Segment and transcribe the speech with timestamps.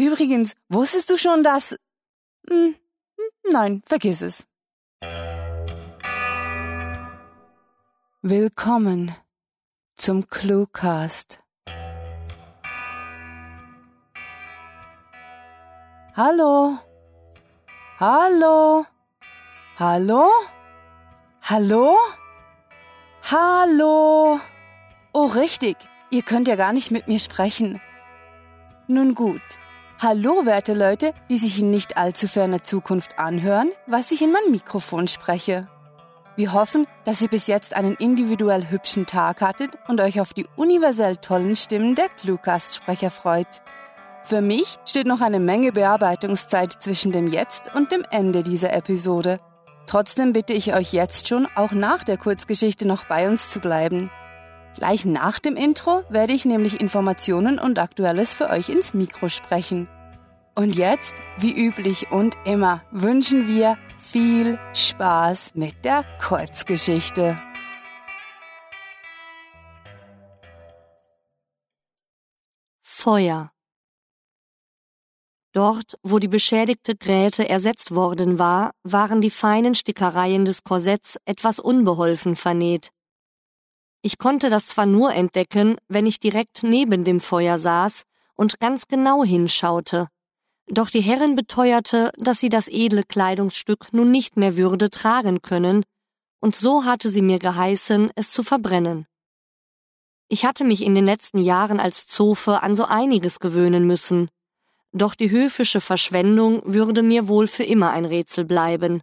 [0.00, 1.76] Übrigens, wusstest du schon, dass...
[2.48, 2.74] Hm,
[3.52, 4.46] nein, vergiss es.
[8.22, 9.14] Willkommen
[9.96, 11.40] zum Cluecast.
[16.16, 16.78] Hallo?
[17.98, 18.86] Hallo?
[19.78, 20.30] Hallo?
[21.42, 21.98] Hallo?
[23.30, 24.40] Hallo?
[25.12, 25.76] Oh, richtig.
[26.08, 27.82] Ihr könnt ja gar nicht mit mir sprechen.
[28.88, 29.42] Nun gut.
[30.02, 34.50] Hallo, werte Leute, die sich in nicht allzu ferner Zukunft anhören, was ich in mein
[34.50, 35.68] Mikrofon spreche.
[36.36, 40.46] Wir hoffen, dass ihr bis jetzt einen individuell hübschen Tag hattet und euch auf die
[40.56, 43.60] universell tollen Stimmen der Cluecast-Sprecher freut.
[44.24, 49.38] Für mich steht noch eine Menge Bearbeitungszeit zwischen dem Jetzt und dem Ende dieser Episode.
[49.86, 54.10] Trotzdem bitte ich euch jetzt schon, auch nach der Kurzgeschichte noch bei uns zu bleiben.
[54.76, 59.88] Gleich nach dem Intro werde ich nämlich Informationen und Aktuelles für euch ins Mikro sprechen.
[60.54, 67.40] Und jetzt, wie üblich und immer, wünschen wir viel Spaß mit der Kurzgeschichte.
[72.82, 73.50] Feuer
[75.52, 81.58] Dort, wo die beschädigte Gräte ersetzt worden war, waren die feinen Stickereien des Korsetts etwas
[81.58, 82.90] unbeholfen vernäht.
[84.02, 88.88] Ich konnte das zwar nur entdecken, wenn ich direkt neben dem Feuer saß und ganz
[88.88, 90.08] genau hinschaute.
[90.68, 95.84] Doch die Herrin beteuerte, dass sie das edle Kleidungsstück nun nicht mehr würde tragen können,
[96.40, 99.06] und so hatte sie mir geheißen, es zu verbrennen.
[100.28, 104.28] Ich hatte mich in den letzten Jahren als Zofe an so einiges gewöhnen müssen,
[104.92, 109.02] doch die höfische Verschwendung würde mir wohl für immer ein Rätsel bleiben.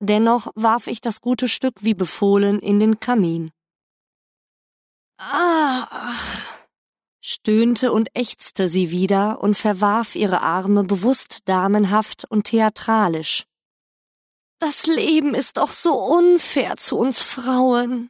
[0.00, 3.50] Dennoch warf ich das gute Stück wie befohlen in den Kamin.
[5.22, 6.46] Ach,
[7.20, 13.44] stöhnte und ächzte sie wieder und verwarf ihre Arme bewusst damenhaft und theatralisch.
[14.60, 18.08] Das Leben ist doch so unfair zu uns Frauen.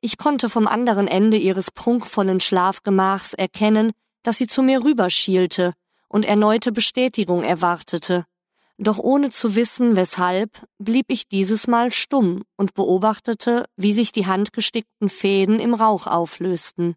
[0.00, 3.90] Ich konnte vom anderen Ende ihres prunkvollen Schlafgemachs erkennen,
[4.22, 5.72] dass sie zu mir rüberschielte
[6.08, 8.26] und erneute Bestätigung erwartete.
[8.78, 14.26] Doch ohne zu wissen, weshalb, blieb ich dieses Mal stumm und beobachtete, wie sich die
[14.26, 16.94] handgestickten Fäden im Rauch auflösten.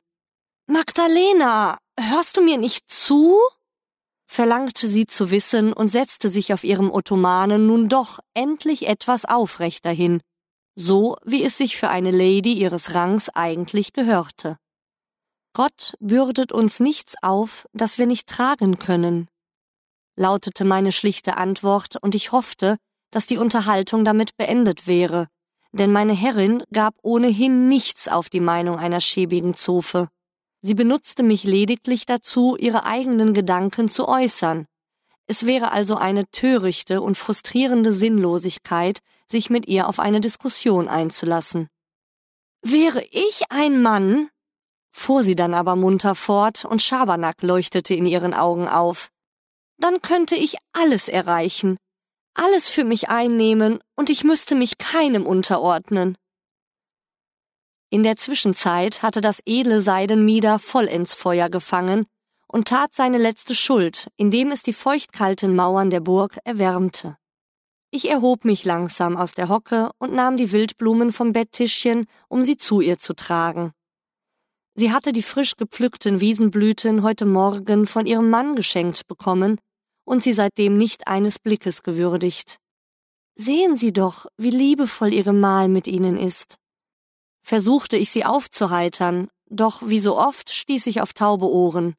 [0.68, 3.38] Magdalena, hörst du mir nicht zu?
[4.30, 9.90] verlangte sie zu wissen und setzte sich auf ihrem Ottomanen nun doch endlich etwas aufrechter
[9.90, 10.22] hin,
[10.76, 14.58] so wie es sich für eine Lady ihres Rangs eigentlich gehörte.
[15.54, 19.28] Gott bürdet uns nichts auf, das wir nicht tragen können,
[20.20, 22.78] lautete meine schlichte Antwort, und ich hoffte,
[23.10, 25.28] dass die Unterhaltung damit beendet wäre,
[25.72, 30.10] denn meine Herrin gab ohnehin nichts auf die Meinung einer schäbigen Zofe.
[30.62, 34.66] Sie benutzte mich lediglich dazu, ihre eigenen Gedanken zu äußern.
[35.26, 41.70] Es wäre also eine törichte und frustrierende Sinnlosigkeit, sich mit ihr auf eine Diskussion einzulassen.
[42.62, 44.28] Wäre ich ein Mann,
[44.92, 49.12] fuhr sie dann aber munter fort und Schabernack leuchtete in ihren Augen auf
[49.80, 51.78] dann könnte ich alles erreichen,
[52.34, 56.18] alles für mich einnehmen und ich müsste mich keinem unterordnen.
[57.90, 62.06] In der Zwischenzeit hatte das edle Seidenmieder vollends Feuer gefangen
[62.48, 67.18] und tat seine letzte Schuld, indem es die feuchtkalten Mauern der Burg erwärmte.
[67.92, 72.58] Ich erhob mich langsam aus der Hocke und nahm die Wildblumen vom Betttischchen, um sie
[72.58, 73.72] zu ihr zu tragen.
[74.76, 79.60] Sie hatte die frisch gepflückten Wiesenblüten heute Morgen von ihrem Mann geschenkt bekommen
[80.10, 82.58] und sie seitdem nicht eines Blickes gewürdigt.
[83.36, 86.58] Sehen Sie doch, wie liebevoll Ihre Mahl mit Ihnen ist.
[87.44, 91.94] Versuchte ich sie aufzuheitern, doch wie so oft stieß ich auf taube Ohren.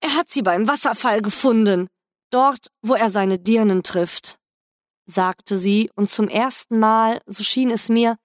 [0.00, 1.88] Er hat sie beim Wasserfall gefunden,
[2.30, 4.38] dort, wo er seine Dirnen trifft,
[5.06, 8.16] sagte sie, und zum ersten Mal, so schien es mir,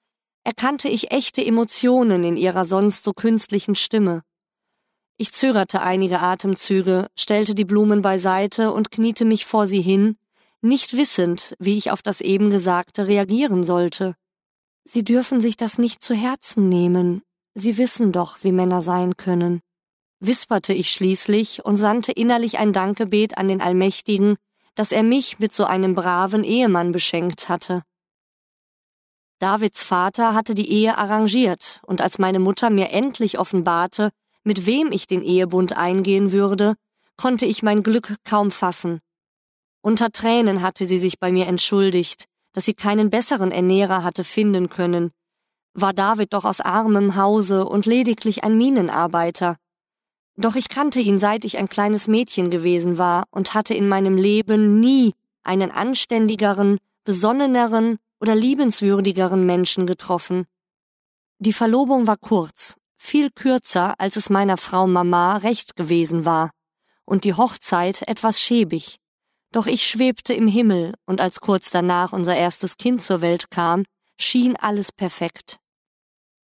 [0.43, 4.21] erkannte ich echte Emotionen in ihrer sonst so künstlichen Stimme.
[5.19, 10.15] Ich zögerte einige Atemzüge, stellte die Blumen beiseite und kniete mich vor sie hin,
[10.61, 14.15] nicht wissend, wie ich auf das eben Gesagte reagieren sollte.
[14.83, 17.23] Sie dürfen sich das nicht zu Herzen nehmen.
[17.55, 19.61] Sie wissen doch, wie Männer sein können.
[20.19, 24.35] Wisperte ich schließlich und sandte innerlich ein Dankgebet an den Allmächtigen,
[24.75, 27.81] dass er mich mit so einem braven Ehemann beschenkt hatte.
[29.39, 34.11] Davids Vater hatte die Ehe arrangiert, und als meine Mutter mir endlich offenbarte,
[34.47, 36.75] mit wem ich den Ehebund eingehen würde,
[37.17, 39.01] konnte ich mein Glück kaum fassen.
[39.81, 44.69] Unter Tränen hatte sie sich bei mir entschuldigt, dass sie keinen besseren Ernährer hatte finden
[44.69, 45.11] können.
[45.73, 49.57] War David doch aus armem Hause und lediglich ein Minenarbeiter.
[50.37, 54.15] Doch ich kannte ihn seit ich ein kleines Mädchen gewesen war und hatte in meinem
[54.15, 60.45] Leben nie einen anständigeren, besonneneren oder liebenswürdigeren Menschen getroffen.
[61.39, 66.51] Die Verlobung war kurz, viel kürzer, als es meiner Frau Mama recht gewesen war,
[67.05, 68.97] und die Hochzeit etwas schäbig.
[69.51, 73.83] Doch ich schwebte im Himmel, und als kurz danach unser erstes Kind zur Welt kam,
[74.19, 75.57] schien alles perfekt.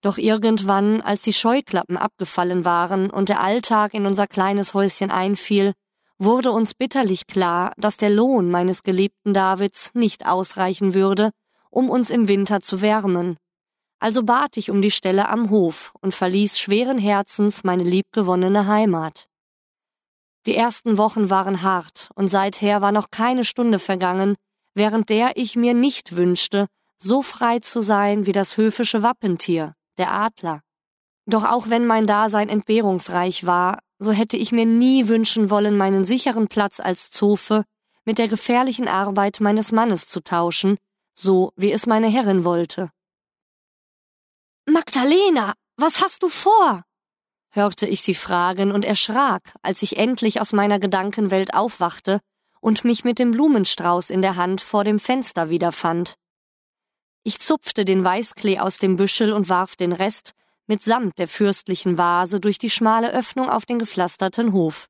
[0.01, 5.73] Doch irgendwann, als die Scheuklappen abgefallen waren und der Alltag in unser kleines Häuschen einfiel,
[6.19, 11.31] wurde uns bitterlich klar, dass der Lohn meines geliebten Davids nicht ausreichen würde,
[11.69, 13.37] um uns im Winter zu wärmen.
[14.03, 19.29] Also bat ich um die Stelle am Hof und verließ schweren Herzens meine liebgewonnene Heimat.
[20.45, 24.35] Die ersten Wochen waren hart und seither war noch keine Stunde vergangen,
[24.73, 26.67] während der ich mir nicht wünschte,
[26.97, 30.59] so frei zu sein wie das höfische Wappentier, der Adler.
[31.25, 36.03] Doch auch wenn mein Dasein entbehrungsreich war, so hätte ich mir nie wünschen wollen, meinen
[36.03, 37.63] sicheren Platz als Zofe
[38.03, 40.75] mit der gefährlichen Arbeit meines Mannes zu tauschen,
[41.13, 42.89] so wie es meine Herrin wollte.
[44.65, 46.83] Magdalena, was hast du vor?
[47.51, 52.19] hörte ich sie fragen und erschrak, als ich endlich aus meiner Gedankenwelt aufwachte
[52.61, 56.15] und mich mit dem Blumenstrauß in der Hand vor dem Fenster wiederfand.
[57.23, 60.31] Ich zupfte den Weißklee aus dem Büschel und warf den Rest,
[60.65, 64.87] mitsamt der fürstlichen Vase, durch die schmale Öffnung auf den gepflasterten Hof.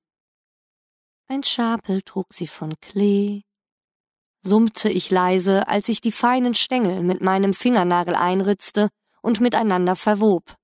[1.28, 3.42] Ein Schapel trug sie von Klee,
[4.42, 8.90] summte ich leise, als ich die feinen Stängel mit meinem Fingernagel einritzte
[9.24, 10.56] und miteinander verwob.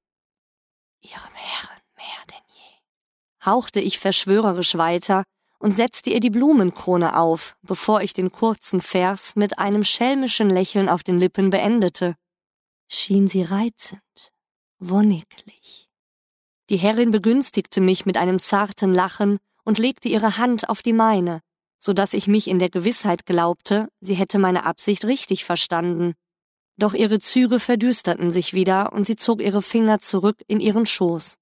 [1.01, 5.23] Ihrem Herren mehr denn je, hauchte ich verschwörerisch weiter
[5.57, 10.89] und setzte ihr die Blumenkrone auf, bevor ich den kurzen Vers mit einem schelmischen Lächeln
[10.89, 12.15] auf den Lippen beendete.
[12.87, 14.31] Schien sie reizend,
[14.79, 15.89] wonniglich.
[16.69, 21.41] Die Herrin begünstigte mich mit einem zarten Lachen und legte ihre Hand auf die meine,
[21.79, 26.13] so dass ich mich in der Gewissheit glaubte, sie hätte meine Absicht richtig verstanden.
[26.79, 31.35] Doch ihre Züge verdüsterten sich wieder und sie zog ihre Finger zurück in ihren Schoß.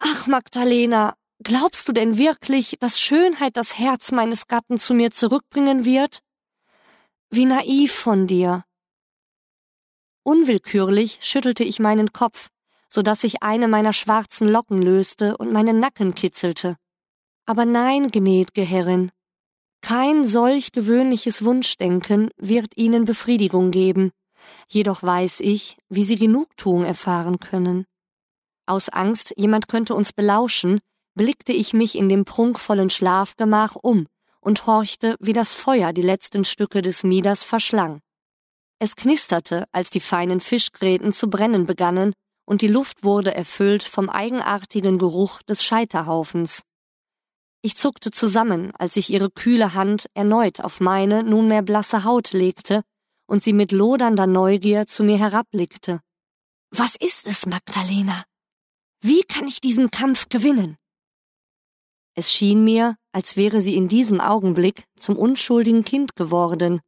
[0.00, 1.14] Ach, Magdalena,
[1.44, 6.18] glaubst du denn wirklich, dass Schönheit das Herz meines Gatten zu mir zurückbringen wird?
[7.30, 8.64] Wie naiv von dir.
[10.24, 12.48] Unwillkürlich schüttelte ich meinen Kopf,
[12.88, 16.76] so dass sich eine meiner schwarzen Locken löste und meinen Nacken kitzelte.
[17.46, 19.12] Aber nein, gnäd'ge Herrin,
[19.82, 24.10] kein solch gewöhnliches Wunschdenken wird ihnen Befriedigung geben,
[24.68, 27.86] jedoch weiß ich, wie sie Genugtuung erfahren können.
[28.66, 30.80] Aus Angst, jemand könnte uns belauschen,
[31.14, 34.06] blickte ich mich in dem prunkvollen Schlafgemach um
[34.40, 38.00] und horchte, wie das Feuer die letzten Stücke des Mieders verschlang.
[38.78, 42.14] Es knisterte, als die feinen Fischgräten zu brennen begannen,
[42.46, 46.62] und die Luft wurde erfüllt vom eigenartigen Geruch des Scheiterhaufens.
[47.62, 52.82] Ich zuckte zusammen, als ich ihre kühle Hand erneut auf meine nunmehr blasse Haut legte
[53.26, 56.00] und sie mit lodernder Neugier zu mir herabblickte.
[56.70, 58.24] Was ist es, Magdalena?
[59.02, 60.76] Wie kann ich diesen Kampf gewinnen?
[62.14, 66.80] Es schien mir, als wäre sie in diesem Augenblick zum unschuldigen Kind geworden,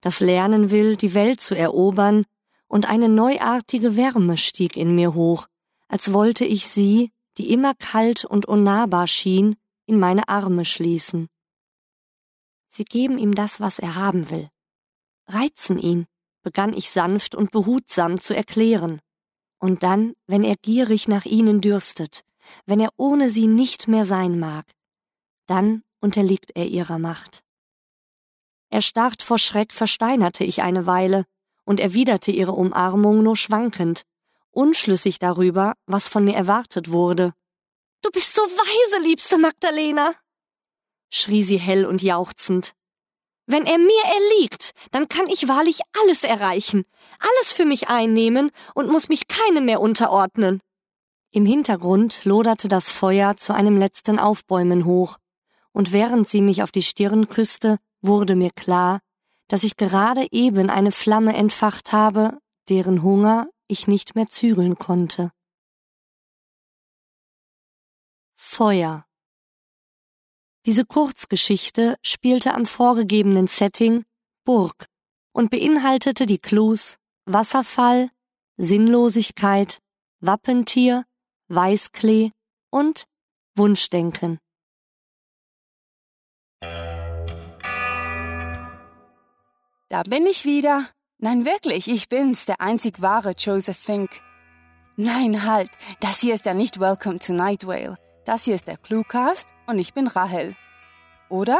[0.00, 2.24] das lernen will, die Welt zu erobern,
[2.66, 5.46] und eine neuartige Wärme stieg in mir hoch,
[5.88, 9.56] als wollte ich sie, die immer kalt und unnahbar schien,
[9.88, 11.28] in meine Arme schließen.
[12.68, 14.50] Sie geben ihm das, was er haben will.
[15.26, 16.06] Reizen ihn,
[16.42, 19.00] begann ich sanft und behutsam zu erklären.
[19.58, 22.22] Und dann, wenn er gierig nach ihnen dürstet,
[22.66, 24.66] wenn er ohne sie nicht mehr sein mag,
[25.46, 27.42] dann unterliegt er ihrer Macht.
[28.70, 31.24] Erstarrt vor Schreck versteinerte ich eine Weile
[31.64, 34.02] und erwiderte ihre Umarmung nur schwankend,
[34.50, 37.32] unschlüssig darüber, was von mir erwartet wurde.
[38.02, 40.14] Du bist so weise, liebste Magdalena,
[41.10, 42.72] schrie sie hell und jauchzend.
[43.46, 46.84] Wenn er mir erliegt, dann kann ich wahrlich alles erreichen,
[47.18, 50.60] alles für mich einnehmen und muss mich keinem mehr unterordnen.
[51.32, 55.16] Im Hintergrund loderte das Feuer zu einem letzten Aufbäumen hoch,
[55.72, 59.00] und während sie mich auf die Stirn küsste, wurde mir klar,
[59.48, 62.38] dass ich gerade eben eine Flamme entfacht habe,
[62.68, 65.32] deren Hunger ich nicht mehr zügeln konnte.
[68.50, 69.08] Feuer
[70.68, 74.04] diese Kurzgeschichte spielte am vorgegebenen Setting
[74.44, 74.84] Burg
[75.32, 78.10] und beinhaltete die Clues Wasserfall,
[78.58, 79.78] Sinnlosigkeit,
[80.20, 81.04] Wappentier,
[81.48, 82.32] Weißklee
[82.70, 83.04] und
[83.56, 84.38] Wunschdenken.
[89.88, 90.86] Da bin ich wieder.
[91.16, 94.20] Nein, wirklich, ich bin's, der einzig wahre Joseph Fink.
[94.96, 97.96] Nein, halt, das hier ist ja nicht Welcome to Night Vale.
[98.28, 100.54] Das hier ist der Cluecast und ich bin Rahel.
[101.30, 101.58] Oder?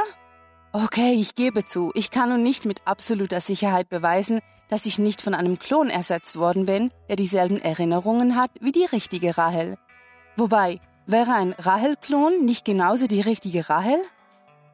[0.72, 5.22] Okay, ich gebe zu, ich kann nun nicht mit absoluter Sicherheit beweisen, dass ich nicht
[5.22, 9.78] von einem Klon ersetzt worden bin, der dieselben Erinnerungen hat wie die richtige Rahel.
[10.36, 13.96] Wobei, wäre ein Rahel-Klon nicht genauso die richtige Rahel?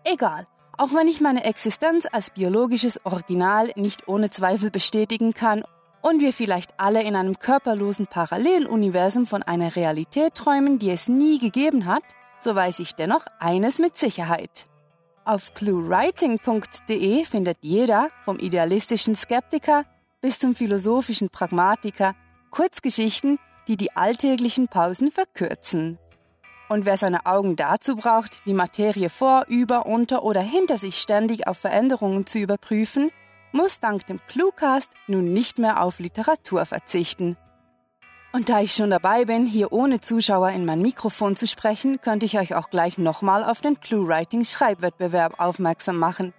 [0.02, 5.62] Egal, auch wenn ich meine Existenz als biologisches Original nicht ohne Zweifel bestätigen kann
[6.04, 11.38] und wir vielleicht alle in einem körperlosen Paralleluniversum von einer Realität träumen, die es nie
[11.38, 12.02] gegeben hat,
[12.38, 14.66] so weiß ich dennoch eines mit Sicherheit.
[15.24, 19.86] Auf cluewriting.de findet jeder, vom idealistischen Skeptiker
[20.20, 22.14] bis zum philosophischen Pragmatiker,
[22.50, 25.98] Kurzgeschichten, die die alltäglichen Pausen verkürzen.
[26.68, 31.46] Und wer seine Augen dazu braucht, die Materie vor, über, unter oder hinter sich ständig
[31.46, 33.10] auf Veränderungen zu überprüfen,
[33.54, 37.36] muss dank dem Cluecast nun nicht mehr auf Literatur verzichten.
[38.32, 42.26] Und da ich schon dabei bin, hier ohne Zuschauer in mein Mikrofon zu sprechen, könnte
[42.26, 46.34] ich euch auch gleich nochmal auf den ClueWriting Schreibwettbewerb aufmerksam machen.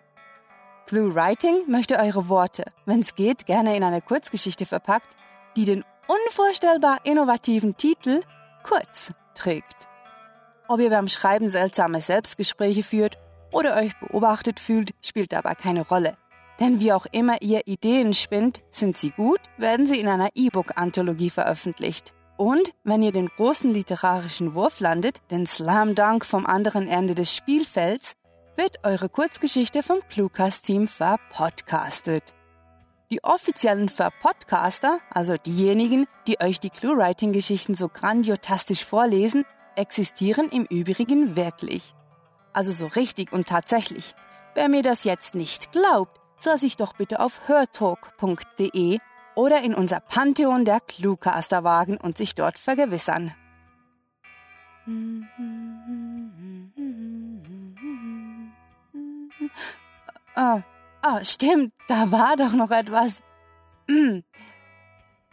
[0.87, 5.15] ClueWriting möchte eure Worte, wenn es geht, gerne in eine Kurzgeschichte verpackt,
[5.55, 8.19] die den unvorstellbar innovativen Titel
[8.61, 9.87] Kurz trägt.
[10.67, 13.17] Ob ihr beim Schreiben seltsame Selbstgespräche führt
[13.53, 16.17] oder euch beobachtet fühlt, spielt dabei keine Rolle.
[16.59, 21.29] Denn wie auch immer ihr Ideen spinnt, sind sie gut, werden sie in einer E-Book-Anthologie
[21.29, 22.13] veröffentlicht.
[22.37, 27.33] Und wenn ihr den großen literarischen Wurf landet, den Slam Dunk vom anderen Ende des
[27.33, 28.13] Spielfelds,
[28.57, 32.33] wird eure Kurzgeschichte vom Cluecast-Team verpodcastet.
[33.11, 39.45] Die offiziellen Verpodcaster, also diejenigen, die euch die Clue-Writing-Geschichten so grandiotastisch vorlesen,
[39.75, 41.93] existieren im Übrigen wirklich.
[42.53, 44.15] Also so richtig und tatsächlich.
[44.55, 48.99] Wer mir das jetzt nicht glaubt, soll sich doch bitte auf hörtalk.de
[49.35, 53.35] oder in unser Pantheon der Cluecaster wagen und sich dort vergewissern.
[60.35, 60.61] Ah,
[61.01, 63.21] ah, stimmt, da war doch noch etwas.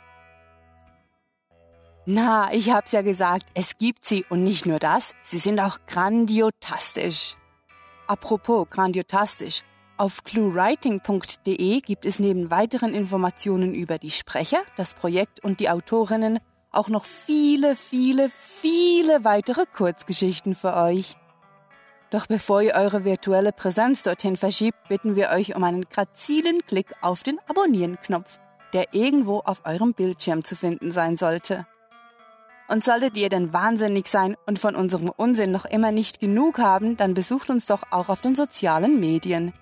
[2.04, 5.78] Na, ich hab's ja gesagt, es gibt sie und nicht nur das, sie sind auch
[5.86, 7.36] grandiotastisch.
[8.06, 9.62] Apropos grandiotastisch,
[9.96, 16.40] auf cluewriting.de gibt es neben weiteren Informationen über die Sprecher, das Projekt und die Autorinnen
[16.70, 21.16] auch noch viele, viele, viele weitere Kurzgeschichten für euch.
[22.10, 26.92] Doch bevor ihr eure virtuelle Präsenz dorthin verschiebt, bitten wir euch um einen grazilen Klick
[27.00, 28.38] auf den Abonnieren-Knopf,
[28.72, 31.66] der irgendwo auf eurem Bildschirm zu finden sein sollte.
[32.68, 36.96] Und solltet ihr denn wahnsinnig sein und von unserem Unsinn noch immer nicht genug haben,
[36.96, 39.52] dann besucht uns doch auch auf den sozialen Medien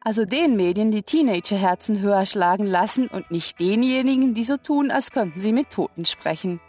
[0.00, 5.10] also den Medien, die Teenagerherzen höher schlagen lassen und nicht denjenigen, die so tun, als
[5.10, 6.60] könnten sie mit Toten sprechen.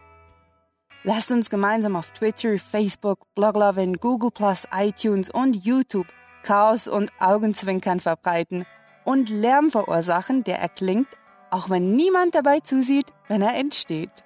[1.04, 4.32] Lasst uns gemeinsam auf Twitter, Facebook, Bloglovin, Google+,
[4.72, 6.08] iTunes und YouTube
[6.44, 8.66] Chaos und Augenzwinkern verbreiten
[9.04, 11.08] und Lärm verursachen, der erklingt,
[11.50, 14.24] auch wenn niemand dabei zusieht, wenn er entsteht.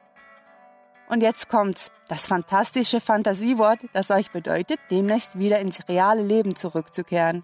[1.08, 7.44] Und jetzt kommt's, das fantastische Fantasiewort, das euch bedeutet, demnächst wieder ins reale Leben zurückzukehren.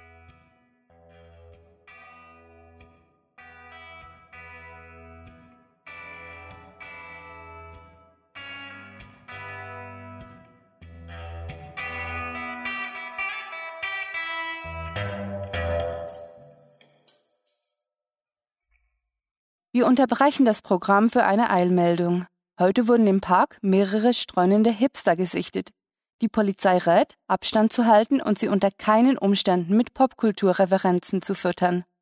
[19.73, 22.25] Wir unterbrechen das Programm für eine Eilmeldung.
[22.59, 25.69] Heute wurden im Park mehrere streunende Hipster gesichtet.
[26.21, 31.85] Die Polizei rät, Abstand zu halten und sie unter keinen Umständen mit Popkulturreferenzen zu füttern.